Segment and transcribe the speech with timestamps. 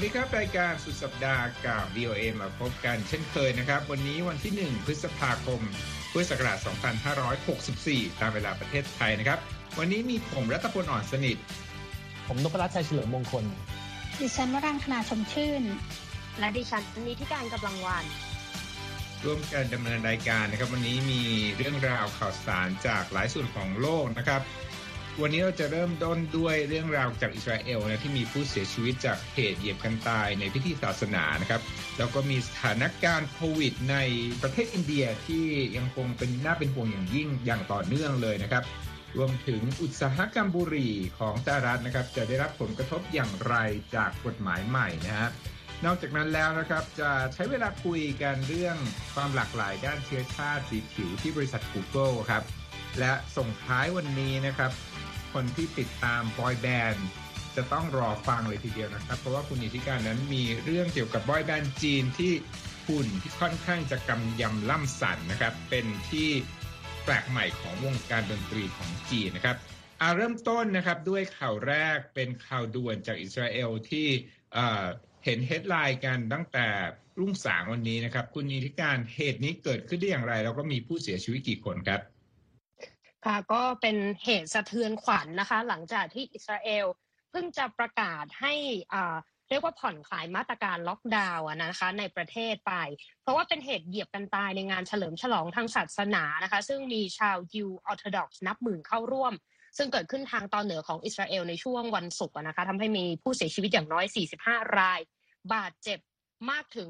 [0.00, 5.60] วัสดีครับรายการสุดสัปดาห์กับ VOA มาพบกันเช่นเคยนะครับ วันนี้วันที่ 1 พฤษภาคม
[6.12, 6.58] พุทธศักราช
[7.38, 9.38] 2564 ตามเวลาประเทศไทยนะครับ
[9.78, 11.36] วันนี้มีผมรัตพลอ่อนสนิท
[12.26, 13.44] ผมนพรัตน์ชัยเฉลิมมงคล
[14.18, 15.62] ดิฉันวรังคณาชมชื่น
[16.38, 18.04] และดิฉันนิติการกำลังวัน
[19.24, 21.22] ร่วมกันดำเนินรายการนะครับ วันนี้มี
[21.56, 24.42] เรื่องราวข่าวสารจากหลายส่วนของโลกนะครับ
[25.22, 31.62] วันนี้เราจะเริ่มต้นด้วยเรื่องราวจากอิสราเอลนะที่มีผู้เสียชีวิตจากเหตุเหยียบกันตายในพิธีศาสนานะครับ
[31.98, 33.96] แล้วก็มีสถานการณ์โควิดใน
[34.42, 35.44] ประเทศอินเดียที่
[35.76, 38.64] ยังคงเป็นน่าเป็นห่วงอย่างยิ่งอย่างต่อเนื่องเลยนะครับ
[39.16, 43.54] รวมถึงอุตสาหกรรมบุหรี่ของสหรัฐนะครับ จะได้รับผลกระทบอย่างไร
[43.96, 45.28] จากกฎหมายใหม่นะฮะ
[45.84, 48.76] นอกจากนั้นแล้วนะครับจะใช้เวลาคุยกันเรื่อง
[49.14, 52.44] ความหลากหลายด้านเชื้อชาติสีผิวที่บริษัท Google ครับ
[53.00, 54.70] และส่งท้ายวันนี้นะครับ
[55.32, 57.06] คนที่ติดตาม boy band
[57.56, 62.32] จะต้องรอฟังเลยทีเดียวนะครับ เพราะว่าคุณนิธิกาญจน์นั้นมีเรื่องเกี่ยวกับ boy band จีนที่
[62.86, 66.28] หุ่นที่ค่อนข้างจะกำยำล่ำสันนะครับ เป็นที่
[67.04, 69.56] แปลกใหม่ของวงการดนตรีของจีนนะครับ
[70.00, 74.06] อาเริ่มต้นนะครับด้วยข่าวแรกเป็นข่าวด่วนจากอิสราเอลที่
[75.24, 76.66] เห็น headline กันตั้งแต่
[77.20, 82.00] รุ่งสางวันนี้นะครับ คุณนิธิกาญจน์ เหตุนี้เกิดขึ้นได้อย่างไร แล้วก็มีผู้เสียชีวิตกี่คนครับ
[83.26, 86.86] ค่ะก็เป็นเหตุสะเทือนขวัญนะคะ หลังจากที่อิสราเอล
[87.30, 88.52] เพิ่งจะประกาศให้
[88.92, 89.16] อ่า
[89.48, 92.72] เรียกว่าผ่อนคลายมาตรการล็อกดาวน์นะคะในประเทศไป
[93.22, 99.32] เพราะว่าเป็นเหตุเหยียบกันตายในงานเฉลิมฉลองทางศาสนานะคะ ซึ่งมีชาวยิวออร์โธดอกซ์นับหมื่นเข้าร่วม
[99.76, 104.04] ซึ่งเกิดขึ้นทางตอนเหนือของอิสราเอลในช่วงวันศุกร์นะคะทำให้มีผู้เสียชีวิตอย่างน้อย
[104.40, 105.00] 45 ราย
[105.54, 105.98] บาดเจ็บ
[106.50, 106.88] มากถึง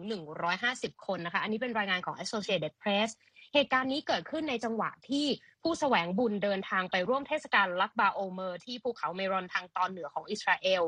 [0.53, 3.11] 150 คนนะคะ อันนี้เป็นรายงานของ Associated Press
[3.54, 5.27] เหตุการณ์นี้เกิดขึ้นในจังหวะที่
[5.62, 10.82] ผู้แสวงบุญเดินทางไปร่วมเทศกาลลักบาโอเมอร์ที่ภูเขาเมรอนทางตอนเหนือของอิสราเอล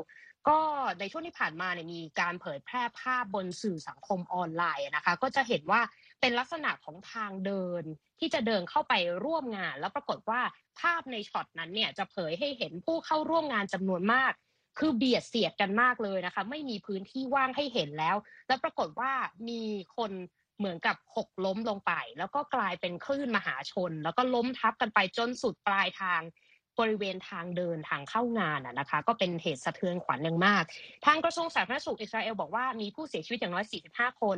[0.47, 0.59] ก็
[0.99, 5.81] ในช่วงที่ผ่านมาเนี่ยมีการเผยแพร่ภาพบนสื่อสังคมออนไลน์นะคะ ก็จะเห็นว่า
[6.21, 7.83] เป็นลักษณะของทางเดิน
[8.19, 8.93] ที่จะเดินเข้าไป
[9.25, 10.41] ร่วมงาน แล้วปรากฏว่า
[10.79, 14.33] ภาพในช็อตนั้นเนี่ยจะเผยให้เห็นผู้เข้าร่วมงานจำนวนมาก
[14.79, 18.15] คือเบียดเสียดกันมากเลยนะคะ ไม่มีพื้นที่ว่างให้เห็นแล้ว
[18.47, 19.11] แล้วปรากฏว่า
[19.49, 19.63] มี
[19.97, 20.11] คน
[20.61, 26.21] เหมือนกับหกล้มลงไป แล้วก็กลายเป็นคลื่นมหาชน แล้วก็ล้มทับกันไปจนสุดปลายทาง
[26.79, 30.63] บริเวณทางเดินทางเข้างานนะคะ ก็เป็นเหตุสะเทือนขวัญอย่างมาก
[31.05, 34.37] ทางกระทรวงสาธารณสุขอิสราเอลบอกว่ามีผู้เสียชีวิตอย่างน้อย 45 คน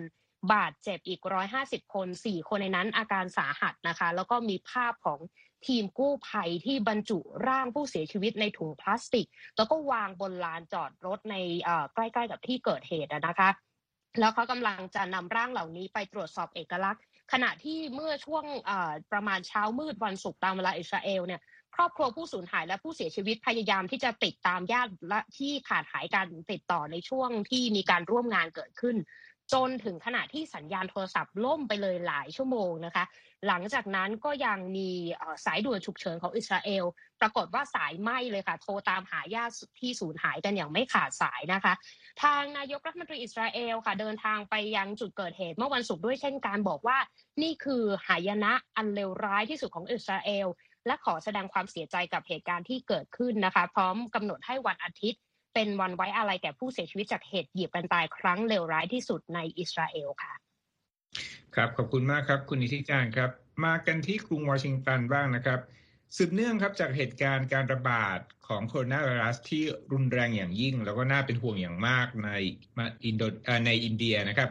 [0.53, 1.21] บาดเจ็บอีก
[1.57, 5.19] 150 คน 4 คนในนั้นอาการสาหัสนะคะ แล้วก็มีภาพของ
[5.67, 11.35] ทีมกู้ภัยที่บรรจุร่างผู้เสียชีวิตในถุงพลาสติก แล้วก็วางบนลานจอดรถใน
[11.93, 13.49] ใกล้ ๆ กับที่เกิดเหตุนะคะ
[14.19, 17.01] แล้วเขากำลังจะนำร่างเหล่านี้ไปตรวจสอบเอกลักษณ์
[17.33, 18.45] ขณะที่เมื่อช่วง
[19.11, 21.41] ประมาณเช้ามืดวันศุกร์ตามเวลาอิสราเอลเนี่ย
[21.75, 28.95] ครอบครัวผู้สูญหายและผู้เสียชีวิตพยายามที่จะติดตามญาติและที่ขาดหายการติดต่อในช่วงที่มีการร่วมงานเกิดขึ้น
[29.53, 33.05] จนถึงขณะที่สัญญาณโทรศัพท์ล่มไปเลยหลายชั่วโมงนะคะ
[33.47, 34.89] หลังจากนั้นก็ยังมี
[35.45, 36.85] สายด่วนฉุกเฉินของอิสราเอล
[37.21, 41.73] ปรากฏว่าสายไหมเลยค่ะ โทรตามหาญาติที่สูญหายกันอย่างไม่ขาดสายนะคะ
[42.23, 46.97] ทางนายกรัฐมนตรีอิสราเอลค่ะ เดินทางไปยังจุดเกิดเหตุเมื่อวันศุกร์ด้วยเช่นการบอกว่า
[47.41, 50.47] นี่คือหายนะอันเลวร้ายที่สุดของอิสราเอล
[50.87, 55.21] และขอแสดงความเสียใจกับเหตุการณ์ที่เกิดขึ้นนะคะ พร้อมกำหนดให้วันอาทิตย์
[55.53, 60.33] เป็นวันไว้อาลัยแก่ผู้เสียชีวิตจากเหตุเหยียบกันตายครั้งเลวร้ายที่สุดในอิสราเอลค่ะ
[61.55, 63.29] ครับขอบคุณมากครับ คุณนิธิกาญจน์ครับ
[63.65, 65.59] มากันที่กรุงวอชิงตันบ้างนะครับ
[66.17, 69.63] สืบเนื่องครับจากเหตุการณ์การระบาดของโคโรนาไวรัสที่
[69.93, 72.29] รุนแรงอย่างยิ่ง แล้วก็น่าเป็นห่วงอย่างมากใน
[73.05, 73.23] อินโด
[73.67, 74.49] ในอินเดียนะครับ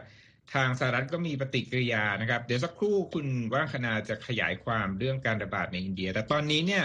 [0.53, 6.83] ทางสหรัฐก็มีปฏิกิริยานะครับ เดี๋ยวสักครู่คุณวรางคณาจะขยายความเรื่องการระบาดในอินเดีย แต่ตอนนี้เนี่ย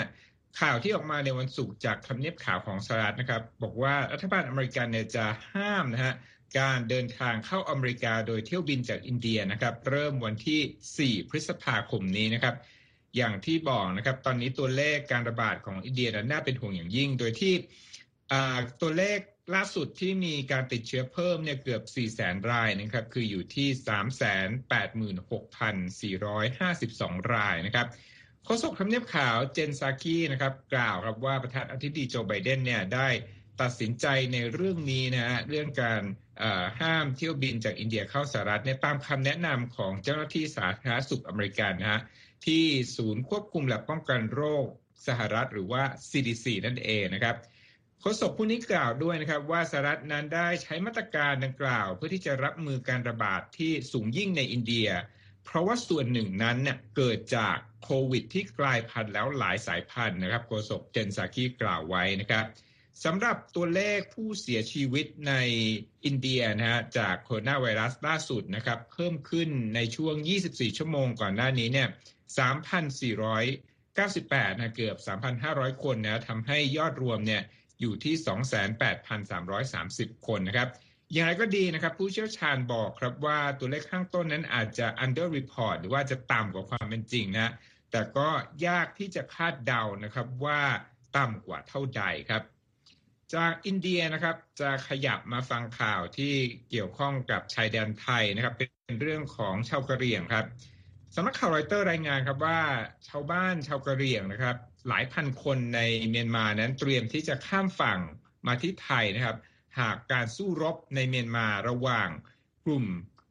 [0.61, 6.15] ข่าวที่ออกมาในวันศุกร์จากทำเนียบขาวของสหรัฐนะครับ บอกว่ารัฐบาลอเมริกันเนี่ยจะห้ามนะฮะ
[6.59, 12.54] การเดินทางเข้าอเมริกาโดยเที่ยวบินจากอินเดียนะครับ เริ่มวันที่ 4 พฤษภาคมนี้นะครับ
[13.16, 17.54] อย่างที่บอกนะครับ ตอนนี้ตัวเลขการระบาดของอินเดียนั้นน่าเป็นห่วงอย่างยิ่ง โดยที่
[18.80, 19.18] ตัวเลข
[19.54, 23.68] ล่าสุดที่มีการติดเชื้อเพิ่มเนี่ยเกือบ 4 0 0 0 0 0รายนะครับ คืออยู่ที่
[26.18, 27.86] 386,452 รายนะครับ
[28.44, 33.09] โฆษกทำเนียบข่าวเจนซากี้นะครับ กล่าวครับว่าประธานาธิบดีโจไบเดนเนี่ยได้
[33.60, 36.03] ตัดสินใจในเรื่องนี้นะฮะเรื่องการ
[36.81, 42.01] ห้ามเที่ยวบินจากอินเดียเข้าสหรัฐเนี่ยตามคำแนะนำของเจ้าหน้าที่สาธารณสุขอเมริกันนะฮะ
[42.47, 42.65] ที่
[42.97, 44.66] ศูนย์ควบคุมและป้องกันโรค
[45.07, 47.37] สหรัฐหรือว่า CDC นั่นเองนะครับ
[48.01, 54.89] โฆษกผู้นี้กล่าวด้วยนะครับว่าสหรัฐนั้นได้ใช้มาตรการดังกล่าว เพื่อที่จะรับมือการระบาดที่สูงยิ่งในอินเดีย
[55.45, 62.45] เพราะว่าส่วนหนึ่งนั้นเนี่ยเกิดจากโควิด ที่กลายพันธุ์แล้วหลายสายพันธุ์นะครับโฆษกเจนซากีกล่าวไว้นะครับ
[63.04, 65.34] สำหรับตัวเลขผู้เสียชีวิตใน
[66.04, 70.15] อินเดียนะฮะจากโคโรนาไวรัสล่าสุดนะครับเพิ่มขึ้นในช่วง
[70.47, 71.89] 24 ชั่วโมงก่อนหน้านี้เนี่ย
[73.48, 74.97] 3,498นะเกือบ
[75.41, 77.42] 3,500 คนนะทำให้ยอดรวมเนี่ย
[77.80, 78.15] อยู่ที่
[80.15, 80.68] 28,330 คนนะครับ
[81.12, 87.53] อย่างไรก็ดีนะครับ ผู้เชี่ยวชาญบอกครับว่าตัวเลขข้างต้นนั้นอาจจะ under report หรือว่าจะต่ำกว่าความเป็นจริงนะ
[87.91, 88.28] แต่ก็
[88.66, 90.60] ยากที่จะคาดเดานะครับว่า
[91.16, 92.42] ต่ำกว่าเท่าใดครับ
[93.34, 96.34] จากอินเดียนะครับจะขยับมาฟังข่าวที่
[96.71, 100.47] เกี่ยวข้องกับชายแดนไทยนะครับ เป็นเรื่องของชาวกะเหรี่ยงครับ
[101.15, 102.60] สำนักข่าวรอยเตอร์รายงานครับว่า
[103.09, 104.57] ชาวบ้านชาวกะเหรี่ยงนะครับ
[104.89, 105.80] หลายพันคนใน
[106.10, 108.01] เมียนมานั้นเตรียมที่จะข้ามฝั่ง
[108.47, 109.36] มาที่ไทยนะครับ
[109.78, 112.09] หากการสู้รบในเมียนมาระหว่าง
[112.65, 112.86] กลุ่ม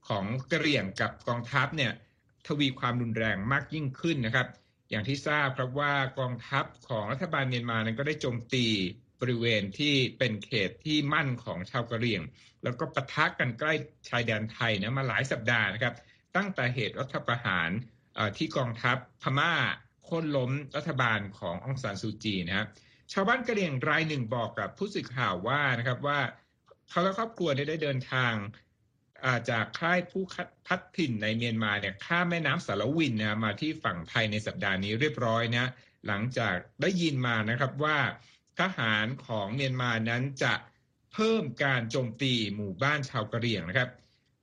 [0.07, 1.91] ของกะเหรี่ยงกับกองทัพเนี่ย
[2.47, 4.47] ทวีความรุนแรงมากยิ่งขึ้นนะครับ
[4.89, 8.65] อย่างที่ทราบครับว่ากองทัพของรัฐบาลเมียนมานั้นก็ได้โจมตี
[9.21, 12.21] บริเวณที่เป็นเขตที่มั่นของชาวกะเหรี่ยง
[12.63, 13.73] แล้วก็ปะทะกกันใกล้
[14.09, 15.95] ชายแดนไทยนะมาหลายสัปดาห์นะครับ
[16.35, 17.69] ตั้งแต่เหตุรัฐประหาร
[18.37, 19.53] ที่กองทัพพม่า
[20.03, 22.67] โค่นล้มรัฐบาลขององซานซูจีนะครับ
[23.13, 26.19] ชาวบ้านกะเหรี่ยงรายหนึ่งบอกกับผู้สื่อข่าวว่านะครับว่า
[26.89, 28.33] เขาและครอบครัวได้เดินทาง
[29.49, 30.23] จากค่ายผู้
[30.67, 35.65] พัดถิ่นในเมียนมาเนี่ยข้ามแม่น้ำสารวินนะมาที่ฝั่งไทยในสัปดาห์นี้เรียบร้อยนะ
[36.07, 37.97] หลังจากได้ยินมานะครับว่า
[38.59, 40.53] ทหารของเมียนมานั้นจะ
[41.13, 43.89] เพิ่มการโจมตีหมู่บ้านชาวกะเหรี่ยงนะครับ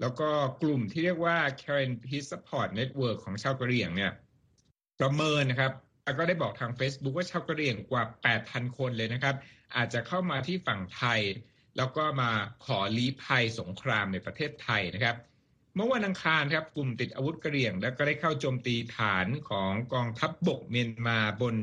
[0.00, 0.30] แล้วก็
[0.62, 4.12] กลุ่มที่เรียกว่า Karen Peace Support Network ของชาวกะเหรี่ยงเนี่ย
[5.00, 5.72] ประเมินนะครับ
[6.18, 8.02] ก็ได้บอกทาง Facebook ว่าชาวกะเหรี่ยงกว่า
[8.40, 9.36] 8,000 คนเลยนะครับ
[9.76, 11.20] อาจจะเข้ามาที่ฝั่งไทย
[11.76, 12.30] แล้วก็มา
[12.64, 15.16] ขอลี้ภัยสงครามในประเทศไทยนะครับ
[15.76, 21.54] เมื่อวันอังคารครับกลุ่มติดอาวุธกะเหรี่ยง แล้วก็ได้เข้าโจมตีฐานของกองทัพบบกเมียนมาบน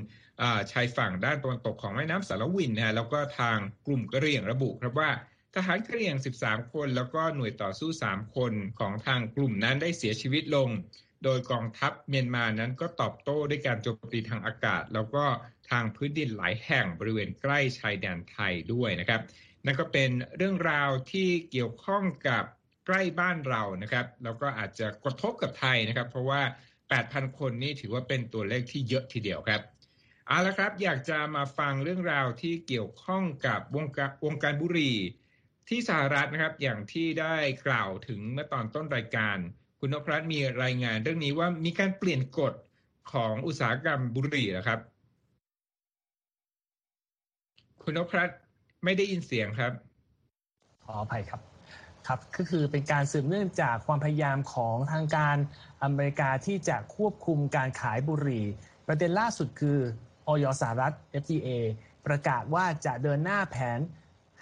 [0.71, 3.57] ชายฝั่งด้านตะวันตกของแม่น้ำสารวินนะฮะแล้วก็ทาง
[3.88, 5.09] กลุ่มกะเรียงระบุครับว่า
[5.55, 10.69] ทหารกะเรียง 13 คน แล้วก็หน่วยต่อสู้ 3 คนของทางกลุ่มนั้นได้เสียชีวิตลง
[11.23, 15.25] โดยกองทัพเมียนมานั้นก็ตอบโต้ด้วยการโจมตีทางอากาศ แล้วก็
[15.69, 19.21] ทางพื้นดินหลายแห่งบริเวณใกล้ชายแดนไทยด้วยนะครับ
[19.65, 22.43] นั่นก็เป็นเรื่องราวที่เกี่ยวข้องกับ
[22.88, 26.41] ใกล้บ้านเรานะครับ แล้วก็อาจจะกระทบกับไทยนะครับ เพราะว่า
[26.89, 29.61] 8,000 คนนี่ถือว่าเป็นตัวเลขที่เยอะทีเดียวครับ
[30.31, 34.97] เอาละครับ อยากจะมาฟังเรื่องราวที่เกี่ยวข้องกับวงการวงการบุหรี่
[35.69, 37.35] ที่สหรัฐนะครับ อย่างที่ได้
[37.67, 39.37] กล่าวถึงเมื่อตอนต้นรายการ
[39.79, 42.53] คุณนพรัตน์มีรายงานเรื่องนี้ว่ามีการเปลี่ยนกฎ
[43.13, 44.79] ของอุตสาหกรรมบุหรี่นะครับ
[47.83, 48.39] คุณนพรัตน์
[48.83, 49.73] ไม่ได้ยินเสียงครับ
[50.83, 51.41] ขออภัยครับ
[52.07, 55.37] ครับก็คือเป็นการสืบเนื่องจากความพยายามของทางการ
[55.83, 58.45] อเมริกาที่จะควบคุมการขายบุหรี่
[58.87, 59.79] ประเด็นล่าสุดคือ
[60.27, 61.50] ออยสหรัฐ FDA
[62.06, 63.79] ประกาศว่าจะเดินหน้าแผน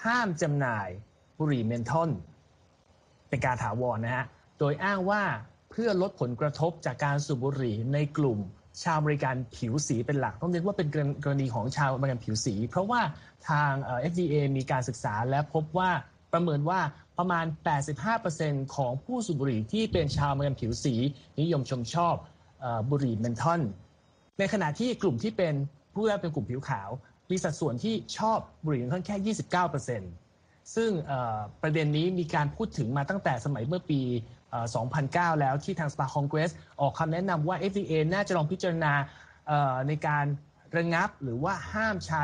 [0.06, 0.88] ห้ามจำหน่าย
[1.40, 2.10] บุหรี่เมนทอน
[3.30, 4.26] เป็นการถาวรนะฮะ
[4.60, 5.24] โดยอ้างว่า
[5.72, 8.40] เพื่อลดผลกระทบจากการสูบบุหรี่ในกลุ่ม
[8.84, 10.88] ชาวบริการผิวสีเป็นหลัก ต้องเรียกว่าเป็น
[11.24, 13.02] กรณีของชาวบริการผิวสี เพราะว่า
[13.50, 13.72] ทาง
[14.12, 15.92] FDA มีการศึกษาและพบว่า
[16.34, 16.80] ประเมินว่า
[17.18, 17.46] ประมาณ
[18.10, 20.96] 85%ของผู้สูบบุหรี่ที่เป็นชาวบริการผิวสี
[21.40, 22.16] นิยมชมชอบ
[22.90, 23.62] บุหรี่เมนทอน
[24.40, 25.54] ในขณะที่กลุ่มที่เป็น
[25.94, 26.90] ผู้แรกเป็นกลุ่มผิวขาว
[27.30, 29.36] มีสัดส่วนที่ชอบบุหรี่เมนทอนแค่
[30.16, 30.92] 29%ซึ่ง
[31.62, 34.02] ประเด็นนี้มีการพูดถึงมาตั้งแต่สมัยเมื่อปี
[34.72, 38.94] 2009 แล้วที่ทางสภาคองเกรส ออกคำแนะนำว่า FDA น่าจะลองพิจารณา
[39.88, 40.26] ในการ
[40.78, 42.24] ระงับหรือว่าห้ามใช้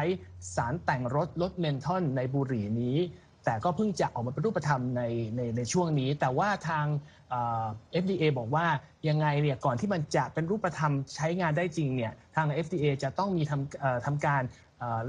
[0.55, 2.97] สารแต่งรถลดเมนทอนในบุหรี่นี้
[3.45, 5.01] แต่ก็เพิ่งจะออกมาเป็นรูปธรรมใน
[5.35, 6.85] ในในช่วงนี้ แต่ว่าทาง
[8.03, 8.65] FDA บอกว่า
[9.09, 14.41] ยังไงเนี่ยก่อนที่มันจะเป็นรูปธรรมใช้งานได้จริงเนี่ยทาง FDA จะต้องมีทำทำการ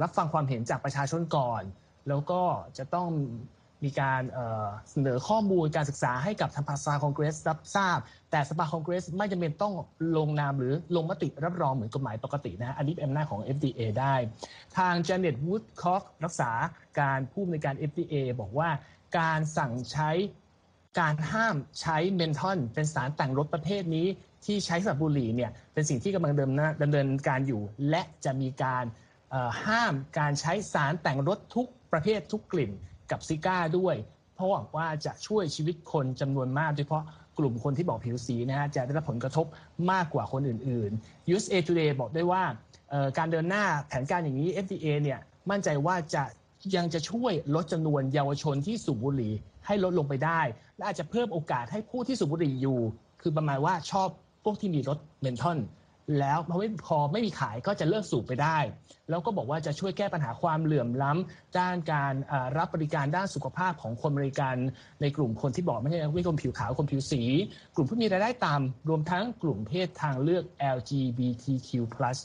[0.02, 1.62] รับฟังความเห็นจากประชาชนก่อน
[2.08, 2.42] แล้วก็
[2.78, 3.10] จะต้อง
[3.84, 4.22] มีการ
[4.90, 7.98] เสนอข้อมูลการศึกษาให้กับทางสภาคองเกรสรับทราบ
[8.30, 9.74] แต่สภาคองเกรสไม่จำเป็นต้อง
[10.16, 14.14] ลงนามหรือลงมติรับรองเหมือนกฎหมายปกตินะอันนี้เป็นอำนาจของ FDA ได้
[14.76, 16.50] ทาง Janet Woodcock รักษา
[17.00, 18.70] การผู้อำนวยการ FDA บอกว่า
[19.18, 20.10] การสั่งใช้
[21.00, 24.06] การห้ามใช้เมนทอนเป็นสารแต่งรถประเภทนี้
[24.44, 26.34] ที่ใช้สำหรับบุหรี่เนี่ยเป็นสิ่งที่กำลัง
[26.82, 28.84] ดำเนินการอยู่ และจะมีการ
[29.66, 32.72] ห้ามการใช้สารแต่งรถทุกประเภททุกกลิ่น
[33.10, 33.96] กับซิก้าด้วย
[34.34, 37.04] เพราะหวังว่าจะช่วยชีวิตคนจำนวนมากโดยเฉพาะ
[37.38, 39.46] กลุ่มคนที่บอกผิวสีนะฮะจะได้รับผลกระทบ
[39.92, 42.42] มากกว่าคนอื่นๆ USA Today บอกได้ว่า
[43.18, 45.20] การเดินหน้าแผนการอย่างนี้ FDA เนี่ย
[45.50, 46.22] มั่นใจว่าจะ
[46.76, 49.32] ยังจะช่วยลดจำนวนเยาวชนที่สูบบุหรี่
[49.66, 50.40] ให้ลดลงไปได้
[50.76, 52.80] และอาจจะเพิ่มโอกาสให้ผู้ที่สูบบุหรี่อยู่
[53.22, 54.08] คือประมาณว่าชอบ
[54.44, 55.58] พวกที่มีรสเมนทอน
[56.18, 58.58] แล้วพอไม่พอไม่มีขายก็จะเลิกสูบไปได้
[59.10, 62.14] แล้วก็บอกว่าจะช่วยแก้ปัญหาความเหลื่อมล้ำด้านการ
[62.58, 64.54] รับบริการด้านสุขภาพของคนบริการ
[65.00, 67.22] ในกลุ่มคนที่บอกไม่ใช่ไม่คนผิวขาวคนผิวสี
[67.74, 70.44] กลุ่มผู้มีรายได้ต่ำรวมทั้งกลุ่มเพศทางเลือก
[70.76, 71.70] LGBTQ+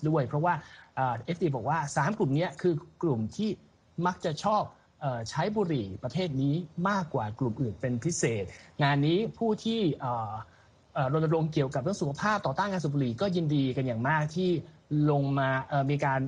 [0.10, 0.54] ด้วย เพราะว่า
[0.96, 2.74] เอฟดีบอกว่า 3 กลุ่มนี้คือ
[3.04, 3.50] กลุ่มที่
[4.06, 4.64] มักจะชอบ
[5.30, 6.56] ใช้บุหรี่ประเภทนี้
[6.90, 8.44] มากกว่ากลุ่มอื่นเป็นพิเศษ
[8.84, 9.80] งานนี้ผู้ที่
[11.14, 14.50] รณรงค์เกี่ยวกับเรื่องสุขภาพต่อต้านการสูบบุหรี่ก็ยินดีกันอย่างมากที่
[15.12, 15.50] ลงมา
[15.90, 16.22] มีการ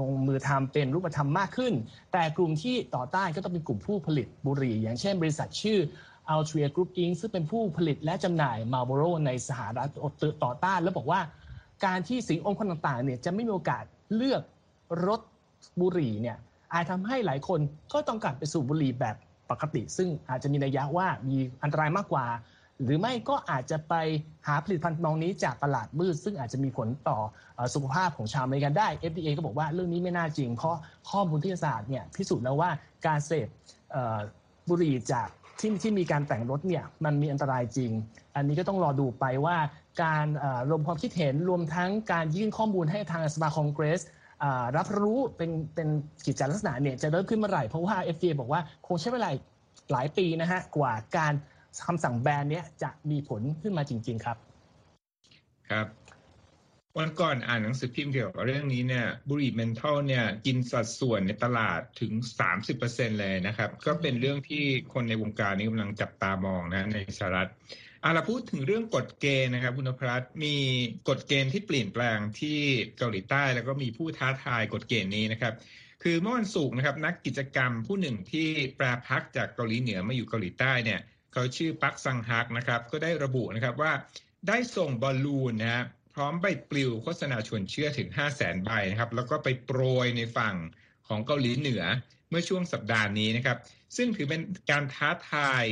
[0.00, 1.72] ลงมือทำเป็นรูปธรรมมากขึ้น
[2.12, 5.78] แต่กลุ่มที่ต่อต้านก็ต้องเป็นกลุ่มผู้ผลิตบุหรี่ อย่างเช่นบริษัทชื่อ
[6.32, 7.12] Altria Group Inc.
[7.20, 9.88] ซึ่งเป็นผู้ผลิตและจำหน่าย Marlboro ในสหรัฐ
[10.44, 11.20] ต่อต้าน แล้วบอกว่า
[11.84, 13.84] การที่สิงองค์คนต่างๆเนี่ยจะไม่มีโอกาส
[14.16, 14.42] เลือก
[15.06, 15.20] รถ
[15.80, 16.36] บุหรี่เนี่ย
[16.72, 17.60] อาจทำให้หลายคน
[17.92, 19.16] ก็ต้องการไปสูบบุหรี่แบบ
[19.50, 22.26] ปกติ ซึ่งอาจจะมีนัยยะว่ามีอันตรายมากกว่า
[22.84, 23.94] หรือไม่ก็อาจจะไป
[24.46, 27.18] หาผลิตภัณฑ์มองนี้จากตลาดมืด ซึ่งอาจจะมีผลต่อ
[27.74, 30.76] สุขภาพของชาวอเมริกันได้ FDA ก็บอกว่าเรื่องนี้ไม่น่าจริง เพราะ
[31.10, 32.70] ข้อมูลวิทยาศาสตร์เนี่ยพิสูจน์แล้วว่า
[33.06, 33.48] การเสพ
[34.68, 35.28] บุหรี่จาก
[35.60, 37.90] ที่ที่มีการแต่งรถเนี่ยมันมีอันตรายจริง
[38.36, 39.56] อันนี้ก็ต้องรอดูไปว่า
[40.02, 40.26] การ
[40.70, 44.00] รวมความคิดเห็นรวมทั้งการยื่นข้อมูลให้ทางสภาคองเกรส
[44.76, 45.88] รับรู้เป็นเป็น
[46.26, 49.28] กิจลักษณะเนี่ยจะเริ่มขึ้นเมื่อไหร่เพราะว่า FDA บอกว่าคงใช้เวลา
[49.92, 51.32] หลายปีนะฮะกว่าการ
[51.86, 54.36] คำสั่งแบนเนี้ยจะมีผลขึ้นมาจริง ๆ ครับ
[55.70, 55.86] ครับ
[56.98, 62.12] วันก่อนอ่านหนังสือพิมพ์เกี่ยวกับเรื่องนี้เนี่ยบุหรี่เมนทัลเนี่ยกินสัดส่วนในตลาดถึง
[62.66, 67.50] 30%เลยนะครับ ก็เป็นเรื่องที่คนในวงการนี้กำลังจับตามองนะในสหรัฐ
[68.04, 70.56] อาเราพูดถึงเรื่องกฎเกณฑ์นะครับคุณพรัตมี
[71.08, 72.58] กฎเกณฑ์ที่เปลี่ยนแปลงที่
[72.98, 75.54] เกาหลีใต้ แล้วก็มีผู้ท้าทายกฎเกณฑ์นี้นะครับ
[76.02, 81.00] คือเมื่อวันศุกร์นะครับนักกิจกรรมผู้หนึ่งที่แปรพักจากเกาหลีเหนือมาอยู่เกาหลีใต้เนี่ย
[81.32, 83.92] เขาชื่อปักซังฮักนะครับ ก็ได้ระบุนะครับว่า
[84.48, 85.84] ได้ส่งบอลลูนนะฮะ
[86.14, 90.54] พร้อมใบปลิวโฆษณาชวนเชื่อถึง 5 0 0แสนใบนะครับ แล้วก็ไปโปรยในฝั่ง
[91.08, 91.82] ของเกาหลีเหนือ
[92.30, 93.58] เมื่อช่วงสัปดาห์นี้นะครับ
[93.96, 95.64] ซึ่งถือเป็นการท้าทาย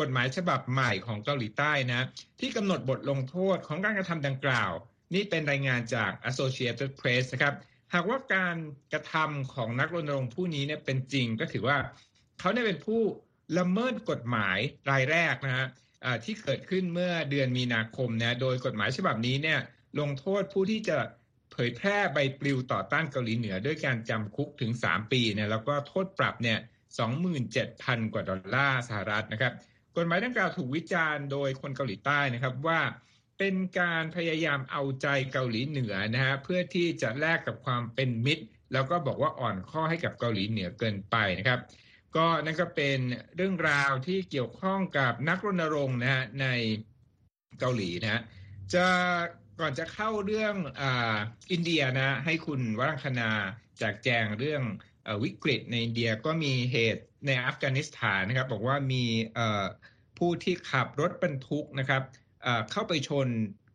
[0.00, 2.06] กฎหมายฉบับใหม่ของเกาหลีใต้นะ
[2.40, 4.72] ที่กำหนดบทลงโทษของการกระทำดังกล่าว
[5.14, 7.54] นี่เป็นรายงานจาก Associated Press นะครับ
[7.94, 8.56] หากว่าการ
[8.92, 11.76] กระทำของนักรณรงค์ผู้นี้เนี่ยเป็นจริงก็ถือว่า
[12.38, 13.00] เขาเนี่ยเป็นผู้
[13.58, 14.58] ละเมิดกฎหมาย
[14.90, 15.66] รายแรกนะฮะ
[16.24, 19.58] ที่เกิดขึ้นเมื่อเดือนมีนาคมนะโดยกฎหมายฉบับนี้เนี่ย
[20.00, 20.96] ลงโทษผู้ที่จะ
[21.52, 26.58] เผยแพร่ใบปลิวต่อต้านเกาหลีเหนือ ด้วยการจำคุกถึง 3 ปีเนี่ยแล้วก็โทษปรับเนี่ย
[27.36, 29.52] 27,000 กว่าดอลลาร์สหรัฐนะครับ
[29.96, 32.80] กฎหมายดังกล่าวถูกวิจารณ์โดยคนเกาหลีใต้นะครับว่า
[33.38, 41.60] เป็นการพยายามเอาใจเกาหลีเหนือนะฮะเพื่อที่จะแลกกับความเป็นมิตร แล้วก็บอกว่าอ่อนข้อให้กับเกาหลีเหนือเกินไปนะครับ
[42.16, 42.98] ก็นั่นก็เป็น
[43.36, 46.46] เรื่องราวที่เกี่ยวข้องกับนักรณรงค์นะฮะใน
[47.60, 48.22] เกาหลีนะ
[48.74, 48.86] จะ
[49.60, 50.82] ก่อนจะเข้าเรื่องอ
[51.52, 54.62] อินเดียนะให้คุณวรางคณาแจกแจงเรื่อง
[55.06, 59.04] อวิกฤตในอินเดียก็มีเหตุในอัฟกานิสถานนะครับ บอกว่ามี
[60.18, 62.02] ผู้ที่ขับรถบรรทุกนะครับ
[62.70, 63.28] เข้าไปชน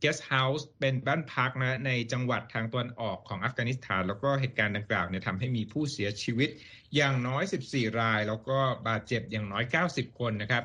[0.05, 6.49] guest house เป็นบ้านพักนะในจังหวัดทางตะวันออกของอัฟกานิสถาน แล้วก็เหตุการณ์ดังกล่าวเนี่ยทำให้มีผู้เสียชีวิต
[6.95, 8.57] อย่างน้อย 14 ราย แล้วก็
[8.87, 10.63] บาดเจ็บอย่างน้อย 90 คนนะครับ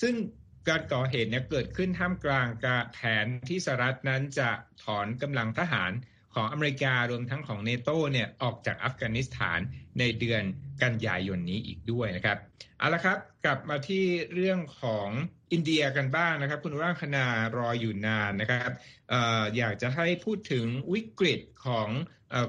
[0.00, 0.14] ซึ่ง
[0.68, 4.50] การก่อเหตุเนี่ยเกิดขึ้นท่ามกลางการแผนที่สหรัฐนั้นจะ
[4.82, 5.92] ถอนกำลังทหาร
[6.34, 9.58] ของอเมริการวมทั้งของเนโตเนี่ยออกจากอัฟกานิสถาน
[9.98, 10.42] ในเดือน
[10.82, 12.38] กันยายนนี้อีกด้วยนะครับ
[12.78, 14.04] เอาละครับกลับมาที่
[14.34, 15.08] เรื่องของ
[15.52, 17.24] อินเดียกันบ้างนะครับ คุณร่างคณา
[17.56, 18.70] รออยู่นานนะครับ
[19.12, 21.88] อออยากจะให้พูดถึงวิกฤตของ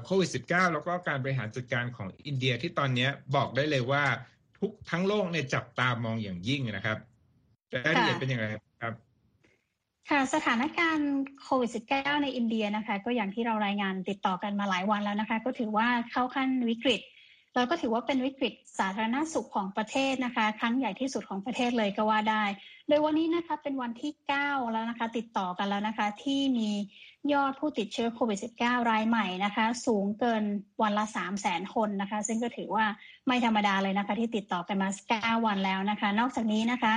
[0.03, 4.05] โควิด -19 แล้วก็การบริหารจัดการของอินเดียที่ตอนนี้บอกได้เลยว่า
[4.59, 6.97] ทุกทั้งโลกเนี่ยจับตามองอย่างยิ่งนะครับ
[7.73, 8.68] รายละเอียดเป็นยังไงครับ
[10.09, 11.11] ค่ะสถานการณ์
[11.43, 17.01] โควิด -19 ในอินเดียนะคะ ก็อย่างที่เรารายงานติดต่อกันมาหลายวันแล้วนะคะ ก็ถือว่าเข้าขั้นวิกฤต
[17.55, 22.43] แล้วก็ถือว่าเป็นวิกฤตสาธารณสุขของประเทศนะคะ ครั้งใหญ่ที่สุดของประเทศเลยก็ว่าได้
[22.87, 24.13] โดยวันนี้นะคะเป็นวันที่
[24.43, 26.69] 9 แล้วนะคะ ติดต่อกันแล้วนะคะ ที่มี
[27.33, 30.43] ยอดผู้ติดเชื้อโควิด -19 รายใหม่นะคะ สูงเกิน
[30.81, 32.85] วันละ 3 0 0แสนคนนะคะ ซึ่งก็ถือว่า
[33.27, 34.89] ไม่ธรรมดาเลยนะคะ ที่ติดต่อกันมา
[35.37, 36.93] 9 วันแล้วนะคะ นอกจากนี้นะคะ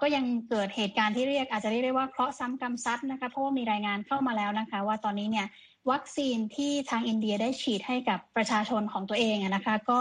[0.00, 5.46] ก็ยังเกิดเหตุการณ์ที่เรียกอาจจะเรียกได้ว่าเคราะห์ซ้ำกรรมซัดนะคะเพราะว่ามีรายงานเข้ามาแล้วนะคะ ว่าตอนนี้เนี่ย
[5.90, 10.00] วัคซีนที่ทางอินเดียได้ฉีดให้กับประชาชนของตัวเองนะคะก็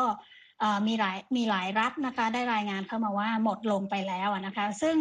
[0.88, 4.98] มีหลายมีหลายรัฐนะคะ ได้รายงานเข้ามาว่าหมดลงไปแล้วนะคะ ซึ่ง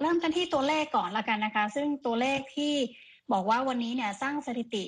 [0.00, 2.74] เริ่มกันที่ตัวเลขก่อนละกันนะคะ ซึ่งตัวเลขที่
[3.32, 4.84] บอกว่าวันนี้เนี่ยสร้างสถิติ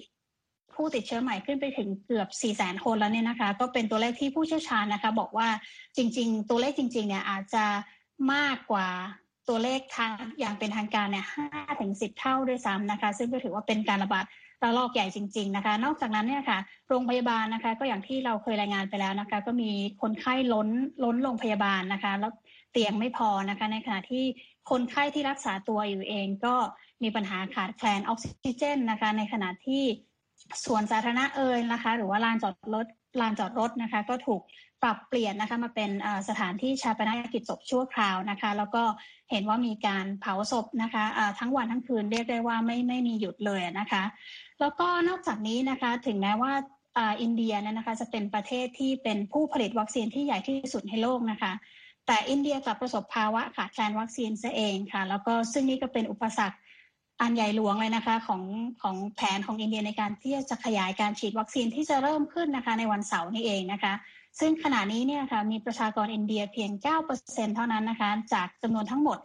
[0.74, 5.48] ผู้ติดเชื้อใหม่ขึ้นไปถึงเกือบ 4 0 0 0 0 0คนแล้วเนี่ยนะคะ ก็เป็นตัวเลขที่ผู้เชี่ยวชาญนะคะ บอกว่า
[5.96, 7.64] จริง ๆ ตัวเลขจริง ๆ เนี่ยอาจจะ
[8.32, 8.88] มากกว่า
[9.48, 11.46] ตัวเลขทางอย่างเป็นทางการเนี่ยห้า
[11.80, 14.24] ถึงสิบเท่าด้วยซ้ำนะคะ ซึ่งก็ถือว่าเป็นการระบาด
[14.62, 16.58] ระลอกใหญ่จริง ๆนะคะ นอกจากนั้นเนี่ยค่ะ
[16.88, 19.70] โรงพยาบาลนะคะ ก็อย่างที่เราเคยรายงานไปแล้วนะคะ ก็มี
[20.02, 20.68] คนไข้ล้น
[21.04, 22.32] ล้นโรงพยาบาลนะคะ แล้ว
[22.72, 24.24] เตียงไม่พอนะคะ ในขณะที่
[24.70, 26.54] คนไข้ที่รักษาตัวอยู่เองก็
[27.02, 29.82] มีปัญหาขาดแคลนออกซิเจนนะคะ ในขณะที่
[30.64, 32.86] ส่วนสาธารณะเอ่ยนะคะ หรือว่าลานจอดรถ
[33.20, 34.40] ลานจอดรถนะคะ ก็ถูก
[34.82, 35.90] ปรับเปลี่ยนนะคะมาเป็น
[36.28, 38.82] สถานที่ชาปนกิจศพชั่วคราวนะคะ แล้วก็
[39.30, 41.04] เห็นว่ามีการเผาศพนะคะ
[41.38, 44.02] ทั้งวันทั้งคืนเรียกได้ว่าไม่ไม่มีหยุดเลยนะคะ
[44.60, 46.52] แล้วก็นอกจากนี้นะคะถึงแม้ว่า
[47.22, 51.52] อินเดียนะคะจะเป็นประเทศที่เป็นผู้ผลิตวัคซีนที่ใหญ่ที่สุดในโลกนะคะ
[52.06, 56.56] แต่อินเดียกลับประสบภาวะขาดแคลนวัคซีนซะเองค่ะ แล้วก็ซึ่งนี่ก็เป็นอุปสรรค
[57.20, 58.42] อันใหญ่หลวงเลยนะคะของ
[58.82, 63.92] ของแผนของอินเดียในการที่จะขยายการฉีดวัคซีนที่จะเริ่มขึ้นนะคะในวันเสาร์นี้เองนะคะ
[64.40, 66.70] ซึ่งขณะนี้เนี่ยค่ะมีประชากรอินเดียเพียง
[67.12, 69.18] 9%เท่านั้นนะคะ จากจำนวนทั้งหมด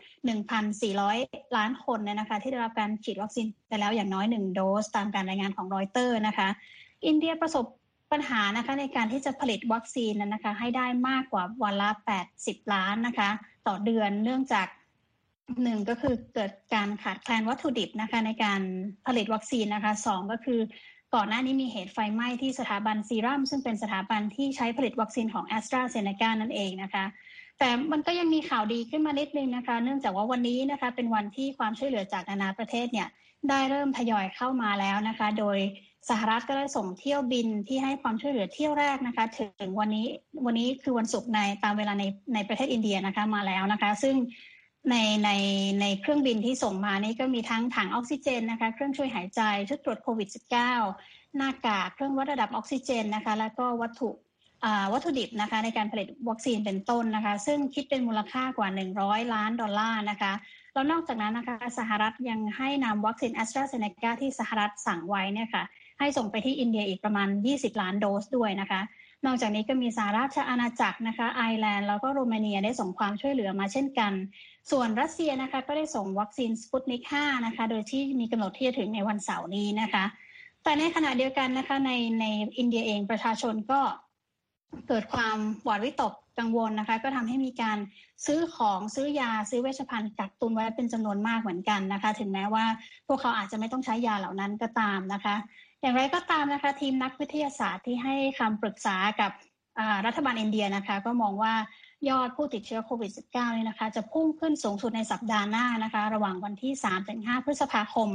[0.73, 6.47] 1,400 ล้านคนเนี่ยนะคะ ที่ได้รับการฉีดวัคซีนไปแล้วอย่างน้อย 1 โดส ตามการรายงานของรอยเตอร์นะคะ
[7.05, 7.65] อินเดียประสบ
[8.11, 11.89] ปัญหานะคะในการที่จะผลิตวัคซีนนั้นนะคะ ให้ได้มากกว่าวันละ
[12.31, 13.29] 80 ล้านนะคะ
[13.67, 14.67] ต่อเดือนเนื่องจาก
[15.63, 18.61] หนึ่งก็คือเกิดการขาดแคลนวัตถุดิบนะคะในการ
[19.07, 20.59] ผลิตวัคซีนนะคะสองก็คือ
[21.15, 27.05] ก่อนหน้านี้มีเหตุไฟไหม้ที่สถาบันซีรัมซึ่งเป็นสถาบันที่ใช้ผลิตวัคซีนของแอสตราเซเนกานั่นเองนะคะ
[27.59, 33.07] แต่มันก็ยังมีข่าวดีขึ้นมานิดนึงนะคะ เนื่องจากว่าวันนี้นะคะเป็นวันที่ความช่วยเหลือจากนานาประเทศเนี่ย
[33.49, 35.57] ได้เริ่มทยอยเข้ามาแล้วนะคะ โดย
[36.09, 39.25] สหรัฐก็ได้ส่งเที่ยวบินที่ให้ความช่วยเหลือเที่ยวแรกนะคะ
[39.59, 40.07] ถึงวันนี้
[40.45, 42.03] วันนี้คือวันศุกร์ในตามเวลาใน
[42.33, 44.15] ในประเทศอินเดียนะคะมาแล้วนะคะ ซึ่ง
[44.89, 45.29] ในใน
[45.81, 50.29] ในเครื่องบินที่ส่งมานี่ก็มีทั้งถังออกซิเจนนะคะ เครื่องช่วยหายใจ ชุดตรวจโควิด
[50.83, 54.09] -19 หน้ากาก เครื่องวัดระดับออกซิเจนนะคะ แล้วก็วัตถุ
[54.93, 58.69] วัตถุดิบนะคะในการผลิตวัคซีนเป็นต้นนะคะ ซึ่งคิดเป็นมูลค่ากว่า
[59.01, 60.33] 100 ล้านดอลลาร์นะคะ
[60.73, 65.63] แล้วนอกจากนั้นนะคะสหรัฐยังให้นำวัคซีนแอสตราเซเนกาที่สหรัฐสั่งไว้เนี่ยค่ะ
[65.99, 68.81] ให้ส่งไปที่อินเดียอีกประมาณ 20 ล้านโดสด้วยนะคะ
[69.25, 74.13] นอกจากนี้ก็มีสหราชอาณาจักรนะคะไอร์แลนด์แล้วก็โรมาเนียได้ส่งความช่วยเหลือมาเช่นกัน
[74.71, 80.03] ส่วนรัสเซียนะคะก็ได้ส่งวัคซีนสปุตนิก 5 นะคะ โดยที่มีกำหนดที่จะถึงในวันเสาร์นี้นะคะ
[80.63, 82.25] แต่ในขณะเดียวกันนะคะในใน
[82.57, 83.79] อินเดียเองประชาชนก็
[84.87, 87.77] เกิดความหวาดวิตกกังวลนะคะ ก็ทำให้มีการ
[88.25, 92.65] ซื้อของซื้อยาซื้อเวชภัณฑ์กักตุนไว้เป็นจำนวนมากเหมือนกันนะคะ ถึงแม้ว่า
[93.07, 95.35] พวกเขาอาจจะไม่ต้องใช้ยาเหล่านั้นก็ตามนะคะ
[95.81, 99.31] อย่างไรก็ตามนะคะ ทีมนักวิทยาศาสตร์ที่ให้คำปรึกษากับ
[100.05, 101.53] รัฐบาลอินเดียนะคะ ก็มองว่า
[102.09, 106.73] ยอดผู้ติดเชื้อโควิด -19 นี่นะคะ จะพุ่งขึ้นสูงสุดในสัปดาห์หน้านะคะ ระหว่างวันที่
[107.09, 108.09] 3-5 พฤษภาคม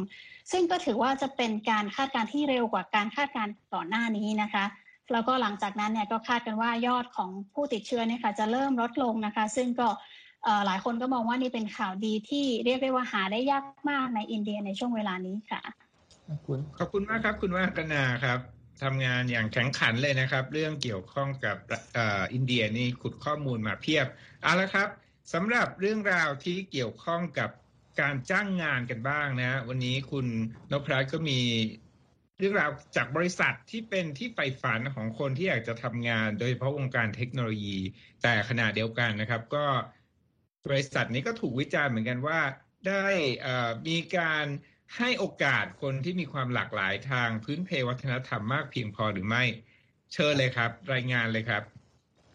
[0.53, 4.65] ซึ่งก็ถือว่าจะเป็นการคาดการณ์ที่เร็วกว่าการคาดการณ์ก่อนหน้านี้นะคะ
[5.13, 9.89] แล้วก็หลังจากนั้นเนี่ยก็คาดกันว่ายอดของผู้ติดเชื้อเนี่ยค่ะจะเริ่มลดลงนะคะ ซึ่งก็
[10.67, 15.63] หลายคนก็มองว่านี่เป็นข่าวดีที่เรียกได้ว่าหาได้ยากมากในอินเดียในช่วงเวลานี้ค่ะ
[16.79, 18.41] ขอบคุณมากครับ คุณว่ากนาครับ
[18.83, 21.57] ทำงานอย่างแข็งขันเลยนะครับ เรื่องเกี่ยวข้องกับ
[22.33, 24.07] อินเดียนี่ขุดข้อมูลมาเพียบ
[24.43, 24.89] เอาละครับ
[25.33, 27.51] สำหรับเรื่องราวที่เกี่ยวข้องกับ
[28.01, 30.27] การจ้างงานกันบ้างนะ วันนี้คุณ
[30.73, 31.41] นพรัตน์ก็มี
[32.39, 37.79] เรื่องราวจากบริษัทที่เป็นที่ใฝ่ฝันของคนที่อยากจะทำงาน โดยเฉพาะวงการเทคโนโลยี
[38.23, 39.67] แต่ขณะเดียวกันนะครับ ก็
[40.67, 42.41] บริษัทนี้ก็ถูกวิจารณ์เหมือนกันว่า
[42.89, 43.07] ได้
[43.89, 44.47] มีการ
[44.97, 49.45] ให้โอกาสคนที่มีความหลากหลายทางพื้นเพวัฒนธรรมมากเพียงพอหรือไม่
[50.13, 51.63] เชิญเลยครับ รายงานเลยครับ